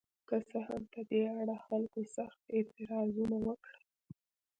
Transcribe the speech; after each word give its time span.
که 0.27 0.35
څه 0.49 0.59
هم 0.67 0.81
په 0.93 1.01
دې 1.09 1.21
اړه 1.39 1.55
خلکو 1.67 1.99
سخت 2.15 2.41
اعتراضونه 2.55 3.37
وکړل. 3.47 3.85